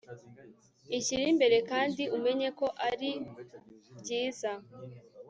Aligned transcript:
ishyire 0.97 1.23
imbere 1.33 1.57
kandi 1.69 2.03
umenye 2.17 2.47
ko 2.59 2.65
ari 2.89 3.11
byiza 3.99 4.51